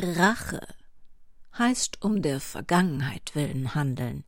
[0.00, 0.60] Rache
[1.56, 4.24] heißt um der Vergangenheit willen handeln.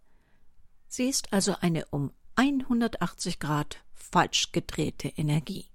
[0.88, 5.70] Sie ist also eine um 180 Grad falsch gedrehte Energie.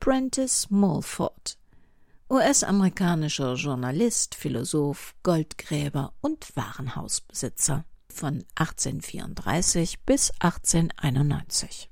[0.00, 1.58] Prentice Mulford,
[2.28, 11.90] US-amerikanischer Journalist, Philosoph, Goldgräber und Warenhausbesitzer von 1834 bis 1891.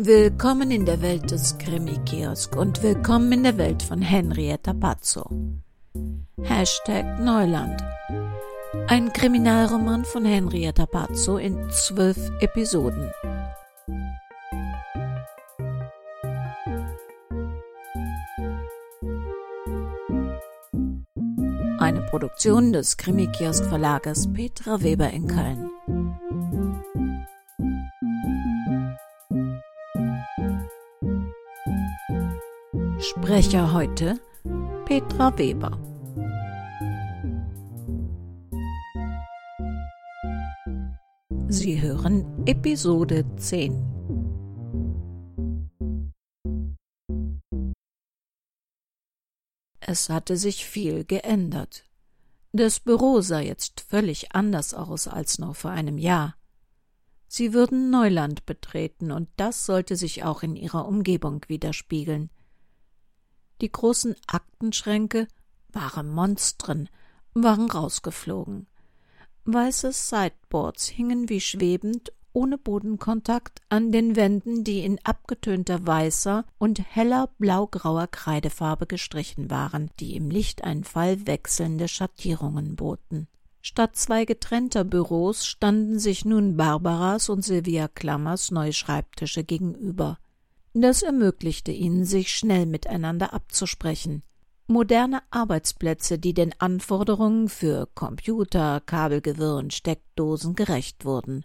[0.00, 5.28] Willkommen in der Welt des Krimi-Kiosk und willkommen in der Welt von Henrietta Pazzo.
[6.40, 7.82] Hashtag Neuland.
[8.86, 13.10] Ein Kriminalroman von Henrietta Pazzo in zwölf Episoden.
[21.80, 25.70] Eine Produktion des Krimi-Kiosk-Verlages Petra Weber in Köln.
[33.10, 34.20] Sprecher heute
[34.84, 35.78] Petra Weber.
[41.48, 43.72] Sie hören Episode 10.
[49.80, 51.84] Es hatte sich viel geändert.
[52.52, 56.36] Das Büro sah jetzt völlig anders aus als noch vor einem Jahr.
[57.26, 62.28] Sie würden Neuland betreten, und das sollte sich auch in ihrer Umgebung widerspiegeln.
[63.60, 65.26] Die großen Aktenschränke,
[65.72, 66.88] wahre Monstren,
[67.34, 68.66] waren rausgeflogen.
[69.44, 76.78] Weiße Sideboards hingen wie schwebend, ohne Bodenkontakt, an den Wänden, die in abgetönter weißer und
[76.94, 83.26] heller blaugrauer Kreidefarbe gestrichen waren, die im Lichteinfall wechselnde Schattierungen boten.
[83.60, 90.18] Statt zwei getrennter Büros standen sich nun Barbaras und Sylvia Klammers neue Schreibtische gegenüber.
[90.74, 94.22] Das ermöglichte ihnen, sich schnell miteinander abzusprechen.
[94.66, 101.44] Moderne Arbeitsplätze, die den Anforderungen für Computer, Kabelgewirr und Steckdosen gerecht wurden.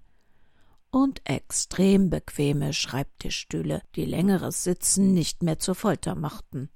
[0.91, 6.69] Und extrem bequeme Schreibtischstühle, die längeres Sitzen nicht mehr zur Folter machten.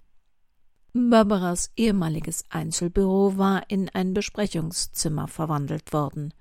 [0.93, 6.33] Barbaras ehemaliges Einzelbüro war in ein Besprechungszimmer verwandelt worden.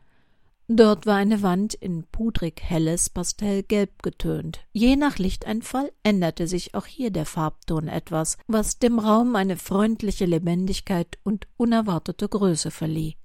[0.69, 4.67] Dort war eine Wand in pudrig helles Pastellgelb getönt.
[4.73, 10.25] Je nach Lichteinfall änderte sich auch hier der Farbton etwas, was dem Raum eine freundliche
[10.25, 13.17] Lebendigkeit und unerwartete Größe verlieh.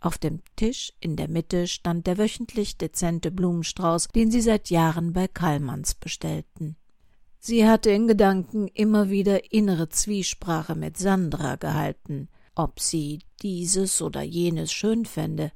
[0.00, 5.12] Auf dem Tisch in der Mitte stand der wöchentlich dezente Blumenstrauß, den sie seit Jahren
[5.12, 6.76] bei Kallmanns bestellten.
[7.40, 14.22] Sie hatte in Gedanken immer wieder innere Zwiesprache mit Sandra gehalten, ob sie dieses oder
[14.22, 15.50] jenes schön fände,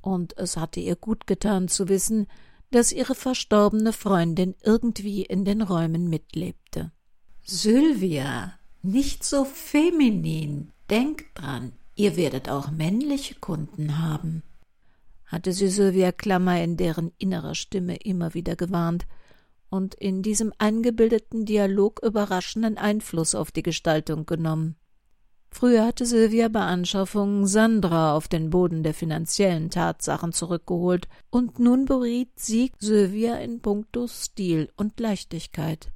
[0.00, 2.26] und es hatte ihr gut getan zu wissen,
[2.70, 6.92] dass ihre verstorbene Freundin irgendwie in den Räumen mitlebte.
[7.42, 14.42] Sylvia, nicht so feminin, denk dran, ihr werdet auch männliche Kunden haben,
[15.26, 19.06] hatte sie Sylvia Klammer in deren innerer Stimme immer wieder gewarnt
[19.68, 24.76] und in diesem eingebildeten Dialog überraschenden Einfluss auf die Gestaltung genommen.
[25.50, 31.84] Früher hatte Sylvia bei Anschaffungen Sandra auf den Boden der finanziellen Tatsachen zurückgeholt, und nun
[31.84, 35.92] beriet sie Sylvia in puncto Stil und Leichtigkeit.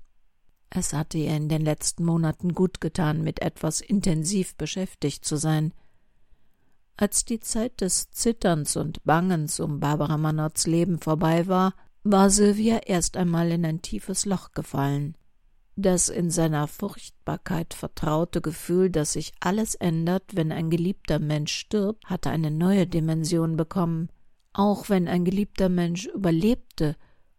[0.70, 5.72] Es hatte ihr in den letzten Monaten gut getan, mit etwas intensiv beschäftigt zu sein.
[6.97, 12.78] Als die Zeit des Zitterns und Bangens um Barbara Mannots Leben vorbei war, war Sylvia
[12.78, 15.16] erst einmal in ein tiefes Loch gefallen.
[15.76, 22.04] Das in seiner Furchtbarkeit vertraute Gefühl, dass sich alles ändert, wenn ein geliebter Mensch stirbt,
[22.06, 24.08] hatte eine neue Dimension bekommen.
[24.52, 26.96] Auch wenn ein geliebter Mensch überlebte,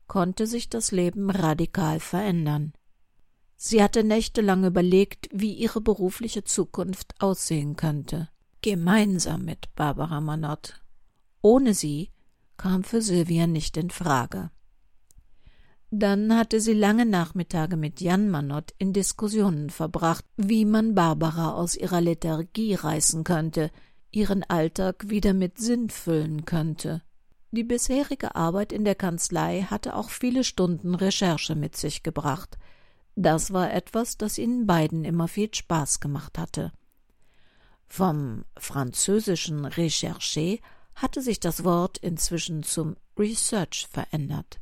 [0.07, 2.73] konnte sich das Leben radikal verändern.
[3.55, 8.29] Sie hatte nächtelang überlegt, wie ihre berufliche Zukunft aussehen könnte.
[8.61, 10.81] Gemeinsam mit Barbara Manott.
[11.41, 12.11] Ohne sie
[12.57, 14.51] kam für Sylvia nicht in Frage.
[15.97, 21.73] Dann hatte sie lange Nachmittage mit Jan Manott in Diskussionen verbracht, wie man Barbara aus
[21.73, 23.71] ihrer Lethargie reißen könnte,
[24.11, 27.01] ihren Alltag wieder mit Sinn füllen könnte.
[27.51, 32.57] Die bisherige Arbeit in der Kanzlei hatte auch viele Stunden Recherche mit sich gebracht.
[33.15, 36.73] Das war etwas, das ihnen beiden immer viel Spaß gemacht hatte.
[37.87, 40.59] Vom französischen Recherche
[40.93, 44.59] hatte sich das Wort inzwischen zum Research verändert.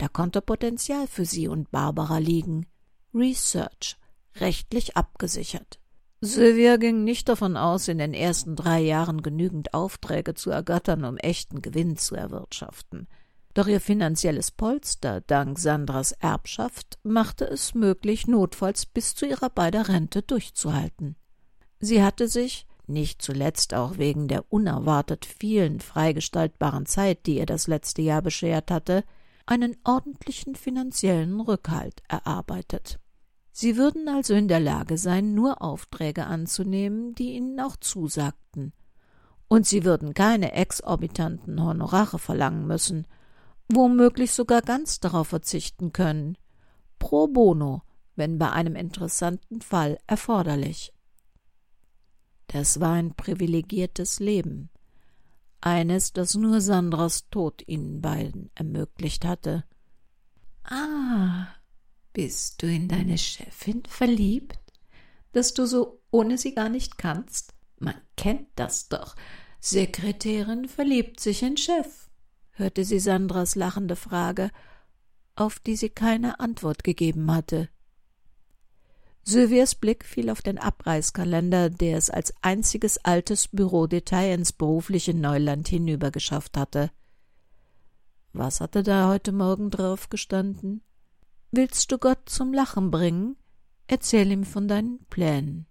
[0.00, 2.64] Da konnte Potenzial für sie und Barbara liegen.
[3.12, 3.98] Research,
[4.36, 5.78] rechtlich abgesichert.
[6.22, 11.18] Sylvia ging nicht davon aus, in den ersten drei Jahren genügend Aufträge zu ergattern, um
[11.18, 13.08] echten Gewinn zu erwirtschaften.
[13.52, 19.88] Doch ihr finanzielles Polster dank Sandras Erbschaft machte es möglich, notfalls bis zu ihrer beider
[19.88, 21.16] Rente durchzuhalten.
[21.78, 27.66] Sie hatte sich, nicht zuletzt auch wegen der unerwartet vielen freigestaltbaren Zeit, die ihr das
[27.66, 29.04] letzte Jahr beschert hatte,
[29.50, 33.00] einen ordentlichen finanziellen Rückhalt erarbeitet.
[33.50, 38.72] Sie würden also in der Lage sein, nur Aufträge anzunehmen, die ihnen auch zusagten.
[39.48, 43.08] Und sie würden keine exorbitanten Honorare verlangen müssen,
[43.68, 46.38] womöglich sogar ganz darauf verzichten können.
[47.00, 47.82] Pro bono,
[48.14, 50.92] wenn bei einem interessanten Fall erforderlich.
[52.46, 54.70] Das war ein privilegiertes Leben,
[55.60, 59.64] eines, das nur Sandras Tod ihnen beiden ermöglicht hatte.
[60.64, 61.48] Ah,
[62.12, 64.58] bist du in deine Chefin verliebt,
[65.32, 67.54] dass du so ohne sie gar nicht kannst?
[67.78, 69.16] Man kennt das doch.
[69.60, 72.10] Sekretärin verliebt sich in Chef
[72.60, 74.52] hörte sie Sandras lachende Frage,
[75.34, 77.68] auf die sie keine Antwort gegeben hatte.
[79.22, 85.68] Sylvias Blick fiel auf den Abreißkalender, der es als einziges altes Bürodetail ins berufliche Neuland
[85.68, 86.90] hinübergeschafft hatte.
[88.32, 90.82] Was hatte da heute Morgen drauf gestanden?
[91.50, 93.36] Willst du Gott zum Lachen bringen?
[93.88, 95.66] Erzähl ihm von deinen Plänen.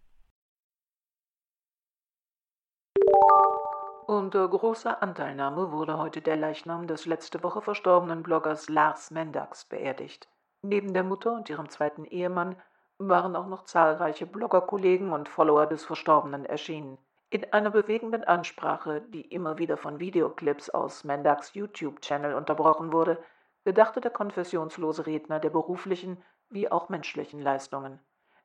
[4.06, 10.28] Unter großer Anteilnahme wurde heute der Leichnam des letzte Woche verstorbenen Bloggers Lars Mendax beerdigt.
[10.62, 12.56] Neben der Mutter und ihrem zweiten Ehemann
[13.00, 16.98] waren auch noch zahlreiche Bloggerkollegen und Follower des Verstorbenen erschienen.
[17.30, 23.18] In einer bewegenden Ansprache, die immer wieder von Videoclips aus Mendax YouTube-Channel unterbrochen wurde,
[23.64, 28.00] gedachte der konfessionslose Redner der beruflichen wie auch menschlichen Leistungen.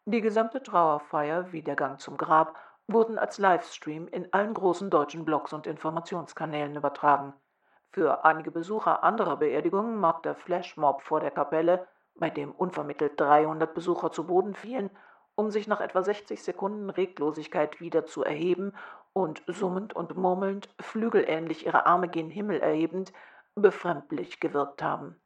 [0.04, 5.24] Die gesamte Trauerfeier wie der Gang zum Grab wurden als Livestream in allen großen deutschen
[5.24, 7.32] Blogs und Informationskanälen übertragen.
[7.90, 13.74] Für einige Besucher anderer Beerdigungen mag der Flashmob vor der Kapelle, bei dem unvermittelt 300
[13.74, 14.90] Besucher zu Boden fielen,
[15.34, 18.72] um sich nach etwa 60 Sekunden Reglosigkeit wieder zu erheben
[19.12, 23.12] und summend und murmelnd, flügelähnlich ihre Arme gen Himmel erhebend,
[23.54, 25.20] befremdlich gewirkt haben.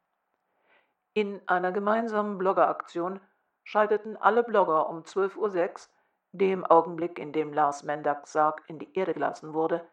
[1.13, 3.19] In einer gemeinsamen Bloggeraktion
[3.63, 5.93] schalteten alle Blogger um 12.06 Uhr
[6.31, 9.87] dem Augenblick, in dem Lars Mendax Sarg in die Erde gelassen wurde,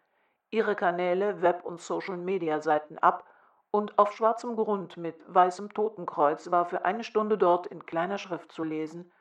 [0.50, 3.24] ihre Kanäle, Web- und Social-Media-Seiten ab
[3.70, 8.52] und auf schwarzem Grund mit weißem Totenkreuz war für eine Stunde dort in kleiner Schrift
[8.52, 9.12] zu lesen: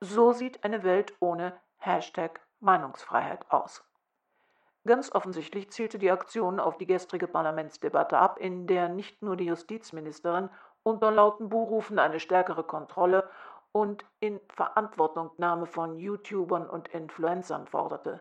[0.00, 3.84] So sieht eine Welt ohne Hashtag Meinungsfreiheit aus.
[4.86, 9.46] Ganz offensichtlich zielte die Aktion auf die gestrige Parlamentsdebatte ab, in der nicht nur die
[9.46, 10.48] Justizministerin
[10.82, 13.28] unter lauten Buhrufen eine stärkere Kontrolle
[13.72, 18.20] und in Verantwortungnahme von YouTubern und Influencern forderte.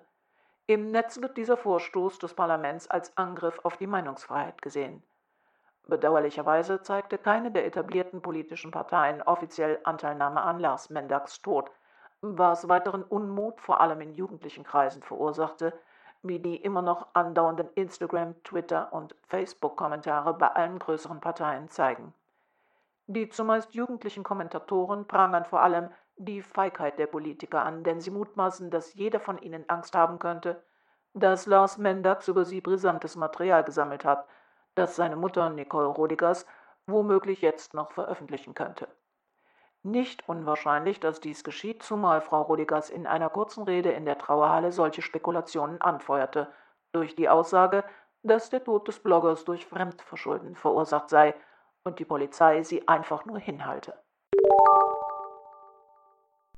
[0.65, 5.01] Im Netz wird dieser Vorstoß des Parlaments als Angriff auf die Meinungsfreiheit gesehen.
[5.87, 11.71] Bedauerlicherweise zeigte keine der etablierten politischen Parteien offiziell Anteilnahme an Lars Mendax Tod,
[12.21, 15.73] was weiteren Unmut vor allem in jugendlichen Kreisen verursachte,
[16.23, 22.13] wie die immer noch andauernden Instagram, Twitter und Facebook-Kommentare bei allen größeren Parteien zeigen.
[23.05, 28.71] Die zumeist jugendlichen Kommentatoren prangern vor allem die Feigheit der Politiker an, denn sie mutmaßen,
[28.71, 30.61] dass jeder von ihnen Angst haben könnte,
[31.13, 34.27] dass Lars Mendax über sie brisantes Material gesammelt hat,
[34.77, 36.45] das seine Mutter Nicole Rodigers
[36.85, 38.87] womöglich jetzt noch veröffentlichen könnte.
[39.83, 44.71] Nicht unwahrscheinlich, dass dies geschieht, zumal Frau Rodigers in einer kurzen Rede in der Trauerhalle
[44.71, 46.51] solche Spekulationen anfeuerte,
[46.91, 47.83] durch die Aussage,
[48.23, 51.35] dass der Tod des Bloggers durch Fremdverschulden verursacht sei
[51.83, 53.93] und die Polizei sie einfach nur hinhalte.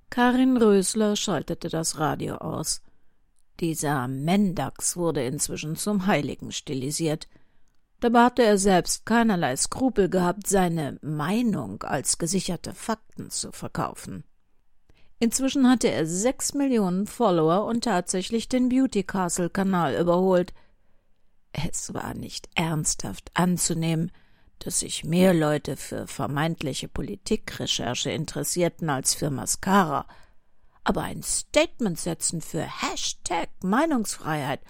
[0.10, 2.82] Karin Rösler schaltete das Radio aus.
[3.60, 7.28] Dieser Mendax wurde inzwischen zum Heiligen stilisiert.
[8.00, 14.24] Dabei hatte er selbst keinerlei Skrupel gehabt, seine Meinung als gesicherte Fakten zu verkaufen.
[15.20, 20.54] Inzwischen hatte er sechs Millionen Follower und tatsächlich den Beauty Castle Kanal überholt.
[21.52, 24.12] Es war nicht ernsthaft anzunehmen,
[24.60, 30.06] dass sich mehr Leute für vermeintliche Politikrecherche interessierten als für Mascara.
[30.86, 34.62] Aber ein Statement setzen für Hashtag Meinungsfreiheit,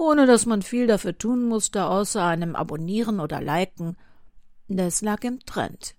[0.00, 3.96] ohne dass man viel dafür tun musste, außer einem Abonnieren oder Liken,
[4.66, 5.94] das lag im Trend.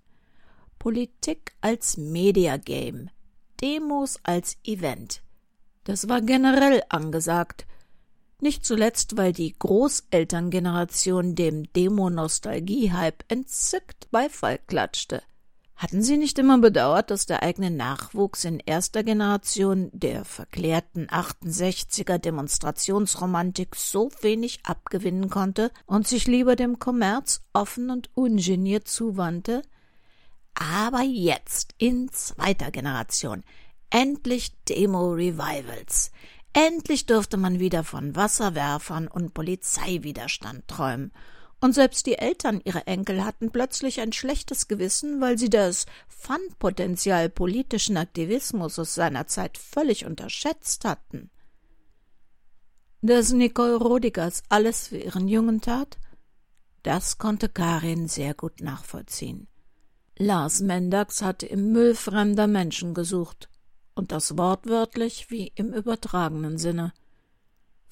[0.80, 3.12] Politik als Mediagame,
[3.62, 5.22] Demos als Event.
[5.84, 7.68] Das war generell angesagt,
[8.40, 15.22] nicht zuletzt, weil die Großelterngeneration dem Demo-Nostalgie-Hype entzückt Beifall klatschte.
[15.82, 22.20] Hatten Sie nicht immer bedauert, dass der eigene Nachwuchs in erster Generation der verklärten 68er
[22.20, 29.64] Demonstrationsromantik so wenig abgewinnen konnte und sich lieber dem Kommerz offen und ungeniert zuwandte?
[30.54, 33.44] Aber jetzt, in zweiter Generation,
[33.90, 36.12] endlich Demo-Revivals.
[36.54, 41.12] Endlich durfte man wieder von Wasserwerfern und Polizeiwiderstand träumen
[41.62, 47.30] und selbst die Eltern ihrer Enkel hatten plötzlich ein schlechtes Gewissen, weil sie das Fun-Potenzial
[47.30, 51.30] politischen Aktivismus aus seiner Zeit völlig unterschätzt hatten.
[53.04, 55.98] Dass Nicole Rodigers alles für ihren Jungen tat,
[56.84, 59.48] das konnte Karin sehr gut nachvollziehen.
[60.18, 63.50] Lars Mendax hatte im Müll fremder Menschen gesucht,
[63.94, 66.94] und das wortwörtlich wie im übertragenen Sinne.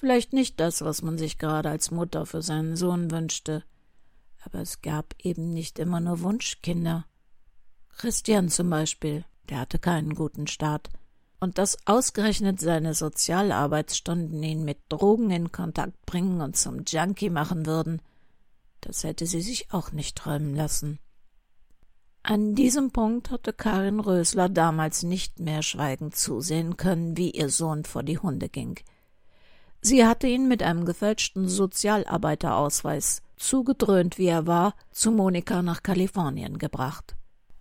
[0.00, 3.64] Vielleicht nicht das, was man sich gerade als Mutter für seinen Sohn wünschte,
[4.42, 7.04] aber es gab eben nicht immer nur Wunschkinder.
[7.90, 10.88] Christian zum Beispiel, der hatte keinen guten Start.
[11.38, 17.66] Und dass ausgerechnet seine Sozialarbeitsstunden ihn mit Drogen in Kontakt bringen und zum Junkie machen
[17.66, 18.00] würden,
[18.80, 20.98] das hätte sie sich auch nicht träumen lassen.
[22.22, 27.84] An diesem Punkt hatte Karin Rösler damals nicht mehr schweigend zusehen können, wie ihr Sohn
[27.84, 28.78] vor die Hunde ging.
[29.82, 36.58] Sie hatte ihn mit einem gefälschten Sozialarbeiterausweis, zugedröhnt wie er war, zu Monika nach Kalifornien
[36.58, 37.16] gebracht.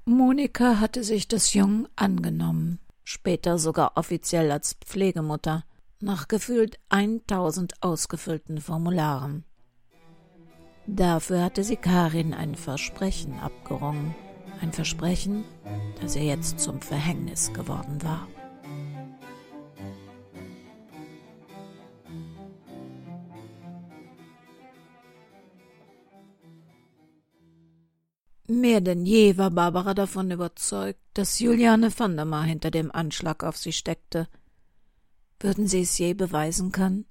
[0.06, 5.64] Monika hatte sich des Jungen angenommen, später sogar offiziell als Pflegemutter,
[6.02, 9.46] nach gefühlt 1000 ausgefüllten Formularen.
[10.88, 14.16] Dafür hatte sie Karin ein Versprechen abgerungen,
[14.62, 15.46] ein Versprechen,
[16.02, 18.28] das ihr jetzt zum Verhängnis geworden war.
[28.60, 33.42] Mehr denn je war Barbara davon überzeugt, dass Juliane van der Mar hinter dem Anschlag
[33.46, 34.28] auf sie steckte.
[35.40, 37.06] Würden sie es je beweisen können?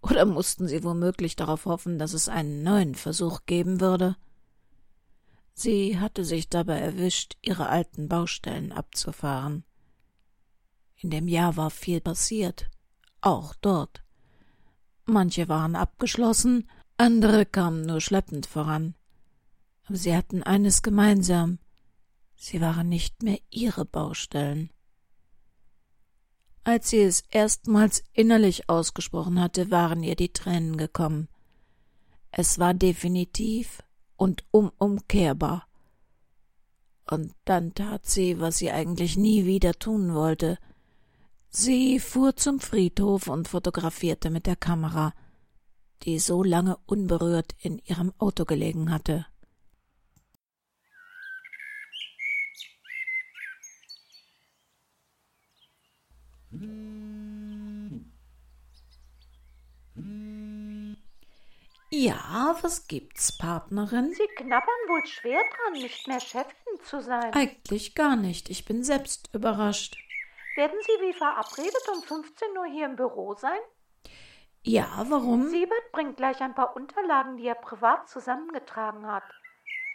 [0.00, 4.16] Oder mussten sie womöglich darauf hoffen, dass es einen neuen Versuch geben würde?
[5.52, 9.64] Sie hatte sich dabei erwischt, ihre alten Baustellen abzufahren.
[10.96, 12.70] In dem Jahr war viel passiert,
[13.20, 14.02] auch dort.
[15.04, 16.66] Manche waren abgeschlossen,
[16.96, 18.94] andere kamen nur schleppend voran
[19.88, 21.58] aber sie hatten eines gemeinsam
[22.38, 24.70] sie waren nicht mehr ihre Baustellen.
[26.64, 31.28] Als sie es erstmals innerlich ausgesprochen hatte, waren ihr die Tränen gekommen.
[32.30, 33.82] Es war definitiv
[34.16, 35.66] und unumkehrbar.
[37.10, 40.58] Und dann tat sie, was sie eigentlich nie wieder tun wollte.
[41.48, 45.14] Sie fuhr zum Friedhof und fotografierte mit der Kamera,
[46.02, 49.26] die so lange unberührt in ihrem Auto gelegen hatte.
[61.90, 64.12] Ja, was gibt's, Partnerin?
[64.12, 67.32] Sie knabbern wohl schwer dran, nicht mehr Chefin zu sein.
[67.32, 68.50] Eigentlich gar nicht.
[68.50, 69.96] Ich bin selbst überrascht.
[70.56, 73.60] Werden Sie wie verabredet um 15 Uhr hier im Büro sein?
[74.62, 75.48] Ja, warum?
[75.48, 79.24] Siebert bringt gleich ein paar Unterlagen, die er privat zusammengetragen hat.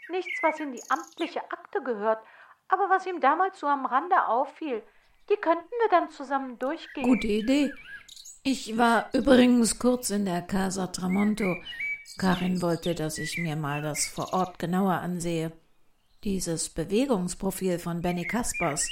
[0.09, 2.23] Nichts, was in die amtliche Akte gehört,
[2.69, 4.83] aber was ihm damals so am Rande auffiel.
[5.29, 7.03] Die könnten wir dann zusammen durchgehen.
[7.03, 7.73] Gute Idee.
[8.43, 11.55] Ich war übrigens kurz in der Casa Tramonto.
[12.17, 15.51] Karin wollte, dass ich mir mal das vor Ort genauer ansehe.
[16.23, 18.89] Dieses Bewegungsprofil von Benny Kaspers,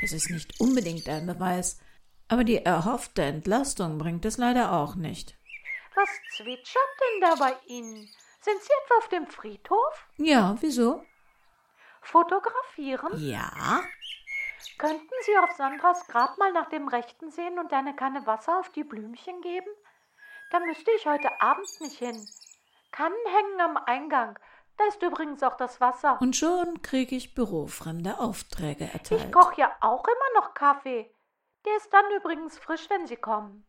[0.00, 1.80] das ist nicht unbedingt ein Beweis,
[2.28, 5.36] aber die erhoffte Entlastung bringt es leider auch nicht.
[5.94, 8.08] Was zwitschert denn da bei Ihnen?
[8.40, 10.06] Sind Sie etwa auf dem Friedhof?
[10.16, 11.02] Ja, wieso?
[12.00, 13.12] Fotografieren?
[13.18, 13.82] Ja.
[14.78, 18.70] Könnten Sie auf Sandras Grab mal nach dem Rechten sehen und eine Kanne Wasser auf
[18.70, 19.70] die Blümchen geben?
[20.50, 22.26] Da müsste ich heute Abend nicht hin.
[22.90, 24.38] Kannen hängen am Eingang.
[24.76, 26.20] Da ist übrigens auch das Wasser.
[26.20, 29.24] Und schon kriege ich bürofremde Aufträge erteilt.
[29.24, 31.12] Ich koche ja auch immer noch Kaffee.
[31.64, 33.66] Der ist dann übrigens frisch, wenn Sie kommen.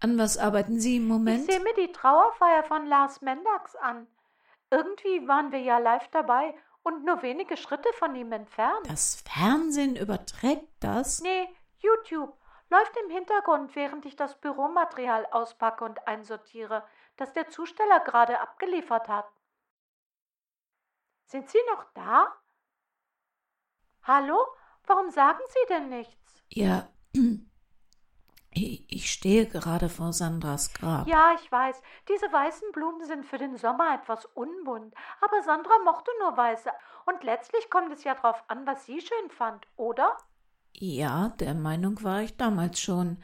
[0.00, 1.48] An was arbeiten Sie im Moment?
[1.48, 4.06] Ich sehe mir die Trauerfeier von Lars Mendax an.
[4.70, 8.88] Irgendwie waren wir ja live dabei und nur wenige Schritte von ihm entfernt.
[8.88, 11.20] Das Fernsehen überträgt das?
[11.20, 11.48] Nee,
[11.78, 12.38] YouTube.
[12.70, 16.86] Läuft im Hintergrund, während ich das Büromaterial auspacke und einsortiere,
[17.16, 19.26] das der Zusteller gerade abgeliefert hat.
[21.26, 22.32] Sind Sie noch da?
[24.02, 24.38] Hallo?
[24.86, 26.44] Warum sagen Sie denn nichts?
[26.48, 26.88] Ja,
[28.54, 31.08] ich stehe gerade vor Sandras Grab.
[31.08, 31.82] Ja, ich weiß.
[32.08, 34.94] Diese weißen Blumen sind für den Sommer etwas unbunt.
[35.20, 36.70] Aber Sandra mochte nur weiße.
[37.06, 40.16] Und letztlich kommt es ja drauf an, was sie schön fand, oder?
[40.72, 43.18] Ja, der Meinung war ich damals schon.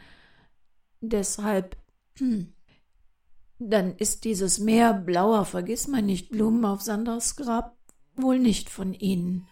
[1.00, 1.76] Deshalb.
[2.18, 2.52] Hm,
[3.58, 7.76] dann ist dieses Meer blauer Vergissmeinnicht-Blumen auf Sandras Grab
[8.16, 9.46] wohl nicht von Ihnen.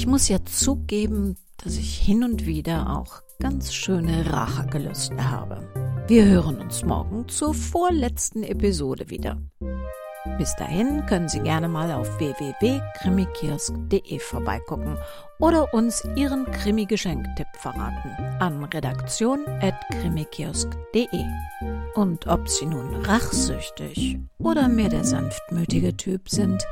[0.00, 5.68] Ich muss ja zugeben, dass ich hin und wieder auch ganz schöne Rachegelüste habe.
[6.08, 9.36] Wir hören uns morgen zur vorletzten Episode wieder.
[10.38, 14.96] Bis dahin können Sie gerne mal auf www.krimikiosk.de vorbeigucken
[15.38, 21.24] oder uns Ihren Krimi-Geschenktipp verraten an redaktion.krimikiosk.de.
[21.94, 26.66] Und ob Sie nun rachsüchtig oder mehr der sanftmütige Typ sind,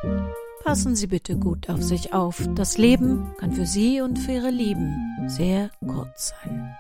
[0.65, 2.47] Passen Sie bitte gut auf sich auf.
[2.55, 6.77] Das Leben kann für Sie und für Ihre Lieben sehr kurz sein.